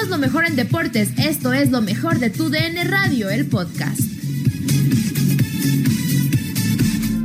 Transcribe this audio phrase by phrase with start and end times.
[0.00, 1.10] Somos lo mejor en deportes.
[1.18, 4.00] Esto es lo mejor de tu DN Radio, el podcast.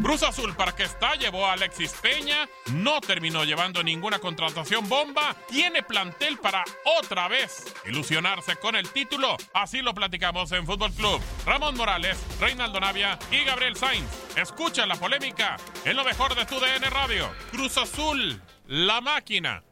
[0.04, 5.38] Cruz Azul, para que está, llevó a Alexis Peña, no terminó llevando ninguna contratación bomba,
[5.50, 6.66] tiene plantel para
[7.00, 9.38] otra vez ilusionarse con el título.
[9.54, 11.22] Así lo platicamos en Fútbol Club.
[11.46, 14.10] Ramón Morales, Reinaldo Navia y Gabriel Sainz.
[14.36, 15.56] Escucha la polémica
[15.86, 17.30] en lo mejor de tu DN Radio.
[17.52, 19.64] Cruz Azul, la máquina.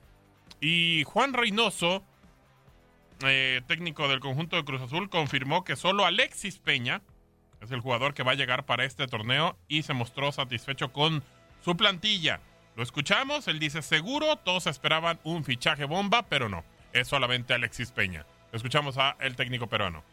[0.61, 2.05] Y Juan Reynoso,
[3.25, 7.01] eh, técnico del conjunto de Cruz Azul, confirmó que solo Alexis Peña
[7.61, 11.23] es el jugador que va a llegar para este torneo y se mostró satisfecho con
[11.63, 12.41] su plantilla.
[12.75, 17.91] Lo escuchamos, él dice seguro, todos esperaban un fichaje bomba, pero no, es solamente Alexis
[17.91, 18.25] Peña.
[18.51, 20.03] Escuchamos a el técnico peruano.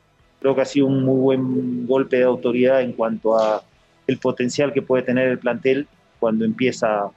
[0.41, 3.63] Creo que ha sido un muy buen golpe de autoridad en cuanto a
[4.07, 7.11] el potencial que puede tener el plantel cuando empieza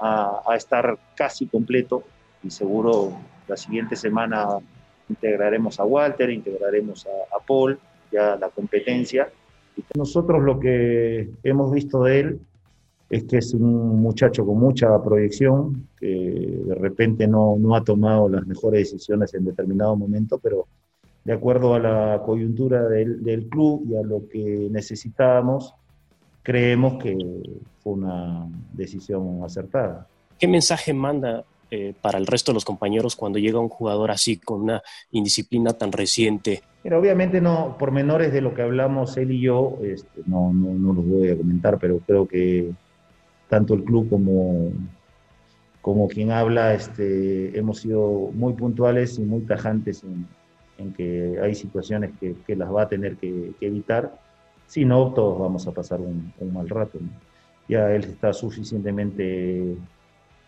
[0.00, 2.04] a, a estar casi completo
[2.42, 3.16] y seguro
[3.48, 4.58] la siguiente semana
[5.10, 7.78] integraremos a Walter, integraremos a, a Paul,
[8.10, 9.28] ya la competencia
[9.94, 12.40] nosotros lo que hemos visto de él
[13.08, 18.28] es que es un muchacho con mucha proyección, que de repente no, no ha tomado
[18.28, 20.68] las mejores decisiones en determinado momento, pero
[21.24, 25.74] de acuerdo a la coyuntura del, del club y a lo que necesitábamos,
[26.42, 27.16] creemos que
[27.82, 30.06] fue una decisión acertada.
[30.38, 34.38] ¿Qué mensaje manda eh, para el resto de los compañeros cuando llega un jugador así
[34.38, 36.62] con una indisciplina tan reciente?
[36.82, 40.74] Pero obviamente no, por menores de lo que hablamos él y yo, este, no, no,
[40.74, 42.70] no los voy a comentar, pero creo que
[43.50, 44.70] tanto el club como,
[45.82, 50.26] como quien habla, este, hemos sido muy puntuales y muy tajantes en,
[50.96, 54.18] que hay situaciones que, que, las va a tener que, evitar,
[54.66, 56.98] si no, todos vamos a pasar un, mal rato.
[57.68, 59.76] Ya él está suficientemente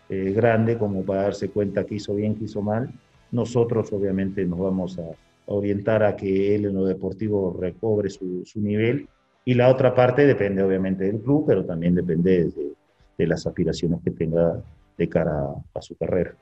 [0.09, 2.89] eh, grande como para darse cuenta que hizo bien, que hizo mal.
[3.31, 5.03] Nosotros obviamente nos vamos a
[5.45, 9.07] orientar a que él en lo deportivo recobre su, su nivel
[9.45, 12.73] y la otra parte depende obviamente del club, pero también depende de,
[13.17, 14.61] de las aspiraciones que tenga
[14.97, 16.33] de cara a, a su carrera.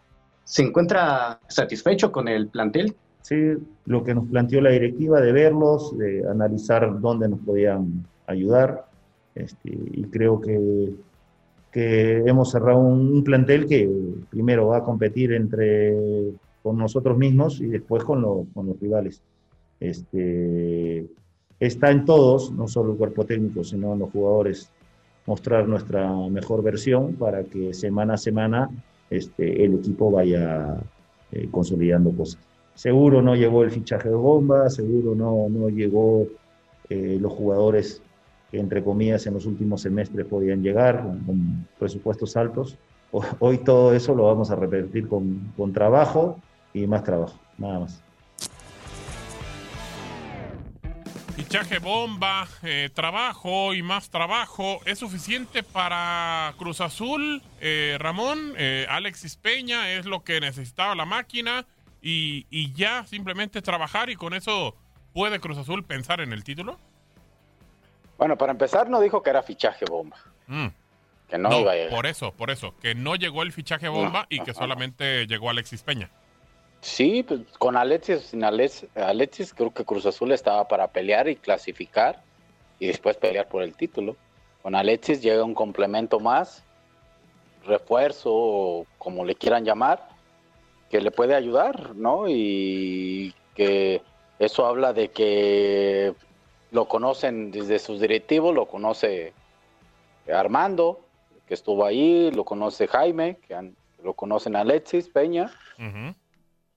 [0.43, 2.93] ¿Se encuentra satisfecho con el plantel?
[3.21, 3.53] Sí,
[3.85, 8.85] lo que nos planteó la directiva de verlos, de analizar dónde nos podían ayudar,
[9.35, 10.89] este, y creo que
[11.71, 13.89] que hemos cerrado un, plantel que
[14.29, 15.95] primero va a competir entre
[16.61, 19.21] con nosotros mismos y después con, lo, con los rivales.
[19.79, 21.07] Este,
[21.59, 24.69] está en todos, no solo el cuerpo técnico, sino en los jugadores,
[25.25, 28.69] mostrar nuestra mejor versión para que semana a semana
[29.09, 30.77] este, el equipo vaya
[31.31, 32.41] eh, consolidando cosas.
[32.73, 36.27] Seguro no llegó el fichaje de bomba, seguro no, no llegó
[36.89, 38.01] eh, los jugadores
[38.51, 42.77] que entre comillas en los últimos semestres podían llegar con, con presupuestos altos.
[43.39, 46.39] Hoy todo eso lo vamos a repetir con, con trabajo
[46.73, 48.01] y más trabajo, nada más.
[51.35, 54.79] Fichaje bomba, eh, trabajo y más trabajo.
[54.85, 58.53] ¿Es suficiente para Cruz Azul, eh, Ramón?
[58.57, 61.65] Eh, Alexis Peña es lo que necesitaba la máquina
[62.01, 64.75] y, y, ya simplemente trabajar y con eso
[65.13, 66.77] puede Cruz Azul pensar en el título.
[68.21, 70.15] Bueno, para empezar no dijo que era fichaje bomba.
[70.45, 70.67] Mm.
[71.27, 71.89] Que no, no, iba a llegar.
[71.89, 75.25] Por eso, por eso, que no llegó el fichaje bomba No, y que no, solamente
[75.25, 76.07] llegó Alexis Peña.
[76.81, 81.35] Sí, pues, con Alexis, sin Alex, Alexis, creo que Cruz Azul estaba para pelear y
[81.35, 82.21] clasificar
[82.77, 84.15] y después pelear por el título.
[84.61, 86.63] Con Alexis llega un complemento más,
[87.65, 90.09] refuerzo, o como le quieran llamar,
[90.91, 92.25] que le puede ayudar, ¿no?
[92.29, 94.03] Y que
[94.37, 96.13] eso habla de que
[96.71, 99.33] lo conocen desde sus directivos, lo conoce
[100.33, 100.99] Armando,
[101.45, 105.51] que estuvo ahí, lo conoce Jaime, que han, lo conocen Alexis Peña.
[105.77, 106.15] Uh -huh.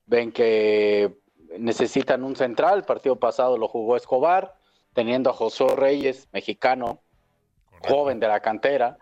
[0.06, 1.14] Ven que
[1.58, 4.56] necesitan un central, el partido pasado lo jugó Escobar,
[4.92, 7.00] teniendo a José Reyes, mexicano,
[7.70, 7.94] Correcto.
[7.94, 8.98] joven de la cantera.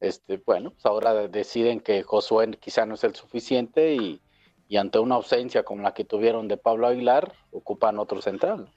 [0.00, 4.20] Este, bueno, pues ahora deciden que Josué quizá no es el suficiente y,
[4.68, 8.68] y ante una ausencia como la que tuvieron de Pablo Aguilar, ocupan otro central.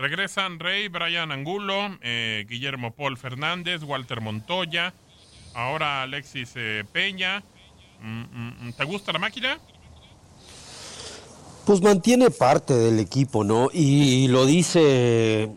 [0.00, 4.94] Regresan Rey, Brian Angulo, eh, Guillermo Paul Fernández, Walter Montoya,
[5.52, 7.42] ahora Alexis eh, Peña.
[8.00, 9.58] Mm, mm, ¿Te gusta la máquina?
[11.66, 13.68] Pues mantiene parte del equipo, ¿no?
[13.74, 15.50] Y, lo dice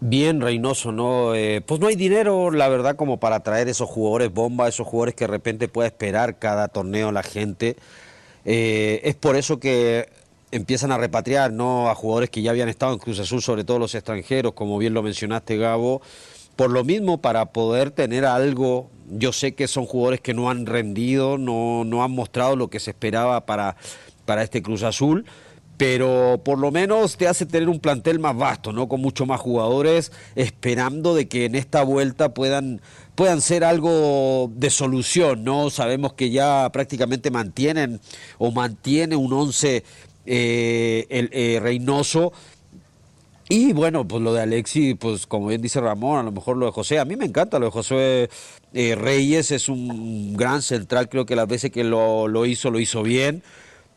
[0.00, 1.34] bien Reynoso, ¿no?
[1.34, 5.14] Eh, pues no hay dinero, la verdad, como para traer esos jugadores bomba, esos jugadores
[5.14, 7.76] que de repente pueda esperar cada torneo la gente.
[8.42, 10.08] Es por eso que
[10.50, 11.88] empiezan a repatriar ¿no?
[11.88, 14.94] a jugadores que ya habían estado en Cruz Azul, sobre todo los extranjeros, como bien
[14.94, 16.02] lo mencionaste, Gabo.
[16.56, 20.66] Por lo mismo, para poder tener algo, yo sé que son jugadores que no han
[20.66, 23.76] rendido, no, no han mostrado lo que se esperaba para,
[24.26, 25.24] para este Cruz Azul,
[25.78, 28.86] pero por lo menos te hace tener un plantel más vasto, ¿no?
[28.86, 32.82] Con muchos más jugadores, esperando de que en esta vuelta puedan
[33.14, 35.70] puedan ser algo de solución, ¿no?
[35.70, 38.00] Sabemos que ya prácticamente mantienen
[38.36, 39.84] o mantiene un once
[40.32, 42.32] eh, el eh, Reynoso.
[43.48, 46.66] Y bueno, pues lo de Alexi, pues como bien dice Ramón, a lo mejor lo
[46.66, 48.30] de José, a mí me encanta lo de José
[48.72, 53.02] eh, Reyes, es un gran central, creo que las veces que lo, hizo, lo hizo
[53.02, 53.42] bien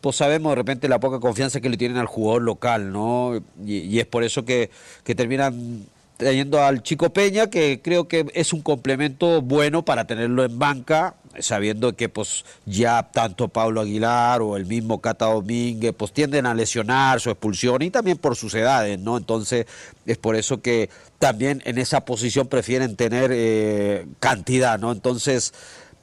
[0.02, 3.42] pues sabemos de repente la poca confianza que le tienen al jugador local, ¿no?
[3.66, 4.70] Y, es por eso que,
[5.06, 5.86] que, terminan
[6.18, 11.16] trayendo al Chico Peña, que creo que es un complemento bueno para tenerlo en banca,
[11.40, 16.54] sabiendo que pues ya tanto Pablo Aguilar o el mismo Cata Domínguez pues tienden a
[16.54, 19.18] lesionar su expulsión y también por sus edades, ¿no?
[19.18, 19.66] Entonces
[20.06, 20.90] es por eso que
[21.20, 24.92] también en esa posición prefieren tener eh, cantidad, ¿no?
[24.92, 25.54] Entonces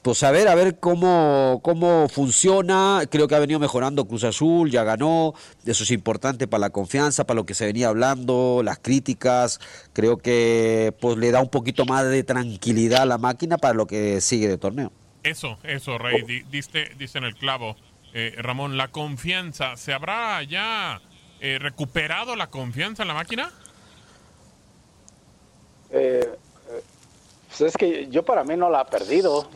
[0.03, 3.03] pues a ver, a ver cómo, cómo funciona.
[3.11, 5.35] Creo que ha venido mejorando Cruz Azul, ya ganó.
[5.67, 9.61] Eso es importante para la confianza, para lo que se venía hablando, las críticas.
[9.93, 13.87] Creo que pues le da un poquito más de tranquilidad a la máquina para lo
[13.87, 14.91] que sigue de torneo.
[15.23, 17.77] Eso, eso, Rey, diste, en el clavo.
[18.15, 21.01] Eh, Ramón, la confianza, ¿se habrá ya
[21.41, 23.53] eh, recuperado la confianza en la máquina?
[25.91, 26.27] Eh,
[27.61, 29.51] pues es que yo para mí no la ha perdido.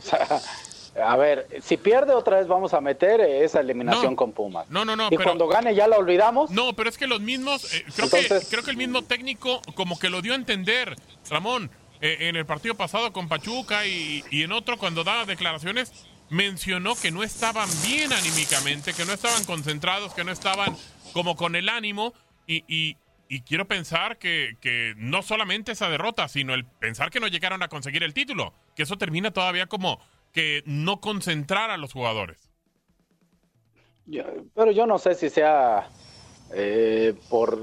[1.02, 4.68] a ver, si pierde otra vez vamos a meter esa eliminación con Pumas.
[4.68, 5.08] No, no, no.
[5.10, 6.50] Y cuando gane ya la olvidamos.
[6.50, 9.98] No, pero es que los mismos, eh, creo, que, creo que el mismo técnico como
[9.98, 10.96] que lo dio a entender,
[11.30, 11.70] Ramón,
[12.02, 15.90] eh, en el partido pasado con Pachuca y, en otro cuando daba declaraciones,
[16.28, 20.76] mencionó que no estaban bien anímicamente, que no estaban concentrados, que no estaban
[21.14, 22.12] como con el ánimo
[22.46, 22.98] y, y
[23.46, 27.68] quiero pensar que, que, no solamente esa derrota, sino el pensar que no llegaron a
[27.68, 30.00] conseguir el título, que eso termina todavía como
[30.32, 32.50] que no concentrar a los jugadores.
[34.54, 35.88] pero yo no sé si sea
[36.52, 37.58] eh, por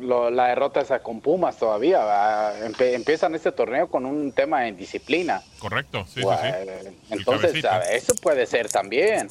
[0.00, 2.52] la derrota esa con Pumas todavía.
[2.78, 5.42] empiezan este torneo con un tema de disciplina.
[5.58, 6.96] Correcto, sí, sí, sí.
[7.10, 9.28] Entonces, eso puede ser también.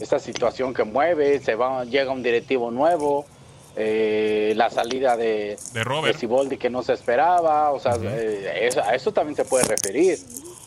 [0.00, 3.26] Esa situación que mueve, se va, llega un directivo nuevo
[3.78, 6.18] eh, la salida de, de, Robert.
[6.58, 10.18] que no se esperaba, o sea, eh, a eso también se puede referir.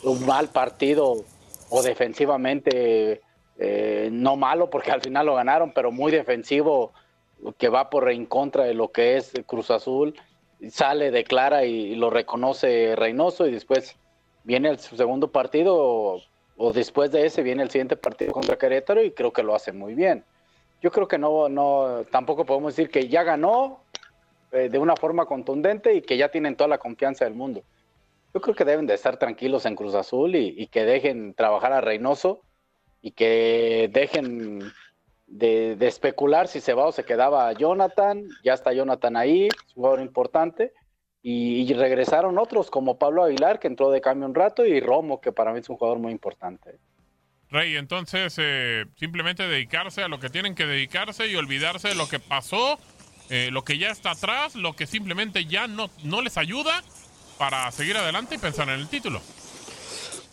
[0.04, 1.24] Un mal partido
[1.70, 3.20] o defensivamente,
[3.58, 6.92] eh, no malo porque al final lo ganaron, pero muy defensivo
[7.58, 10.14] que va por en contra de lo que es Cruz Azul,
[10.70, 13.96] sale, declara y, lo reconoce Reynoso y después
[14.44, 16.22] viene el segundo partido o,
[16.56, 19.72] o después de ese viene el siguiente partido contra Querétaro y creo que lo hace
[19.72, 20.24] muy bien
[20.80, 23.80] yo creo que no, no, tampoco podemos decir que ya ganó
[24.52, 27.62] eh, de una forma contundente y que ya tienen toda la confianza del mundo.
[28.32, 31.80] Yo creo que deben de estar tranquilos en Cruz Azul y, que dejen trabajar a
[31.80, 32.42] Reynoso
[33.02, 34.72] y que dejen
[35.26, 38.28] de, especular si se va o se quedaba Jonathan.
[38.44, 40.72] Ya está Jonathan ahí, jugador importante.
[41.22, 45.20] Y, y, regresaron otros como Pablo Aguilar, que entró de cambio un rato, y Romo,
[45.20, 46.78] que para mí es un jugador muy importante.
[47.50, 52.08] Rey, entonces eh, simplemente dedicarse a lo que tienen que dedicarse y olvidarse de lo
[52.08, 52.78] que pasó,
[53.28, 56.84] eh, lo que ya está atrás, lo que simplemente ya no, no les ayuda
[57.38, 59.20] para seguir adelante y pensar en el título.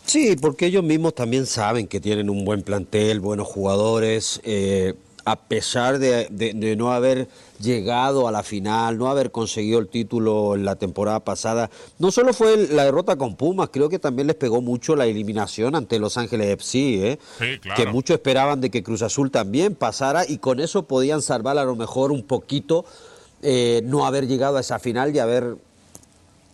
[0.04, 4.40] Sí, porque ellos mismos también saben que tienen un buen plantel, buenos jugadores.
[4.44, 4.94] Eh,
[5.30, 7.28] a pesar de, no haber
[7.60, 12.32] llegado a la final, no haber conseguido el título en la temporada pasada, no solo
[12.32, 16.16] fue la derrota con Pumas, creo que también les pegó mucho la eliminación ante Los
[16.16, 17.60] Ángeles FC, ¿eh?
[17.76, 21.64] que muchos esperaban de que Cruz Azul también pasara y con eso podían salvar a
[21.64, 22.86] lo mejor un poquito
[23.42, 25.56] eh, no haber llegado a esa final y haber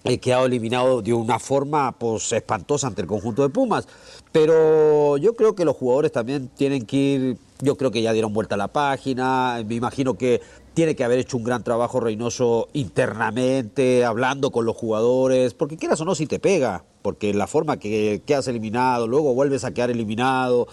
[0.05, 3.89] eh, quedado eliminado de una forma pues, espantosa ante el conjunto de Pumas.
[4.33, 8.33] Pero yo creo que los jugadores también tienen que ir yo creo que ya dieron
[8.33, 10.41] vuelta a la página, me imagino que
[10.75, 16.01] tiene que haber hecho un gran trabajo Reynoso internamente, hablando con los jugadores, porque quieras
[16.01, 19.91] o no, si te pega, porque la forma que quedas eliminado, luego vuelves a quedar
[19.91, 20.67] eliminado,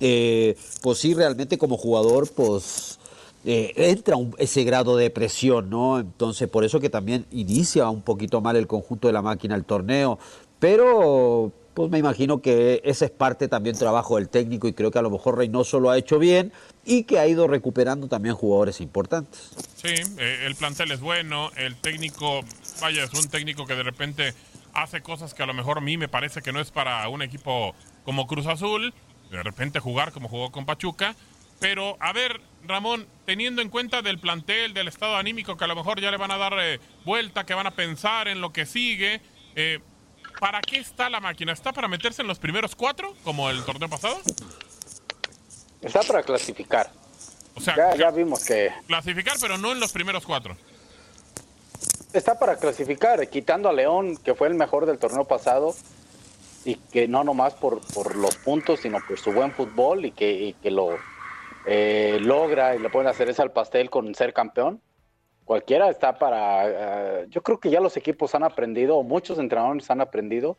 [0.00, 2.98] eh, pues sí, realmente como jugador, pues
[3.44, 5.98] eh, entra ese grado de presión, ¿no?
[5.98, 9.64] Entonces, por eso que también inicia un poquito mal el conjunto de la máquina el
[9.64, 10.18] torneo,
[10.58, 14.98] pero pues me imagino que ese es parte también trabajo del técnico y creo que
[14.98, 16.52] a lo mejor Reynoso lo ha hecho bien
[16.84, 19.50] y que ha ido recuperando también jugadores importantes.
[19.76, 22.40] Sí, eh, el plantel es bueno, el técnico,
[22.80, 24.34] vaya, es un técnico que de repente
[24.74, 27.22] hace cosas que a lo mejor a mí me parece que no es para un
[27.22, 28.92] equipo como Cruz Azul,
[29.30, 31.14] de repente jugar como jugó con Pachuca,
[31.60, 35.76] pero a ver, Ramón, teniendo en cuenta del plantel, del estado anímico, que a lo
[35.76, 38.66] mejor ya le van a dar eh, vuelta, que van a pensar en lo que
[38.66, 39.20] sigue,
[39.56, 39.80] eh,
[40.40, 41.52] ¿para qué está la máquina?
[41.52, 44.20] ¿Está para meterse en los primeros cuatro, como el torneo pasado?
[45.80, 46.90] Está para clasificar.
[47.54, 48.72] O sea, ya, ya vimos que...
[48.86, 50.56] Clasificar, pero no en los primeros cuatro.
[52.12, 55.74] Está para clasificar, quitando a León, que fue el mejor del torneo pasado,
[56.64, 60.30] y que no nomás por, por los puntos, sino por su buen fútbol y que,
[60.30, 60.98] y que lo
[61.70, 64.80] eh, logra y le pueden hacer ese al pastel con ser campeón.
[65.44, 67.20] Cualquiera está para...
[67.20, 70.56] eh, yo creo que ya los equipos han aprendido, o muchos entrenadores han aprendido,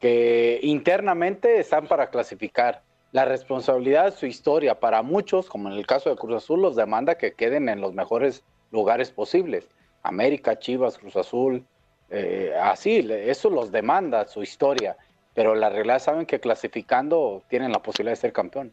[0.00, 2.82] que internamente están para clasificar.
[3.12, 6.74] La responsabilidad de su historia para muchos, como en el caso de Cruz Azul, los
[6.74, 9.68] demanda que queden en los mejores lugares posibles.
[10.02, 11.64] América, Chivas, Cruz Azul,
[12.10, 14.96] eh, así, eso los demanda su historia.
[15.34, 18.72] Pero la realidad saben que clasificando tienen la posibilidad de ser campeón.